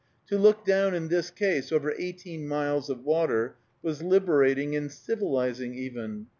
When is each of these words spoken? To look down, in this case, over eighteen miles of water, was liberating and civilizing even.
To 0.29 0.37
look 0.39 0.65
down, 0.65 0.95
in 0.95 1.09
this 1.09 1.29
case, 1.29 1.71
over 1.71 1.91
eighteen 1.95 2.47
miles 2.47 2.89
of 2.89 3.03
water, 3.03 3.57
was 3.83 4.01
liberating 4.01 4.75
and 4.75 4.91
civilizing 4.91 5.75
even. 5.75 6.25